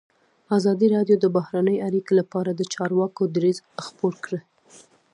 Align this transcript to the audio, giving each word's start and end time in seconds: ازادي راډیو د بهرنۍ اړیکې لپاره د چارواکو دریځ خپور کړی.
ازادي 0.57 0.87
راډیو 0.95 1.15
د 1.19 1.25
بهرنۍ 1.35 1.77
اړیکې 1.87 2.13
لپاره 2.19 2.51
د 2.53 2.61
چارواکو 2.73 3.21
دریځ 3.35 3.57
خپور 3.85 4.13
کړی. 4.25 4.41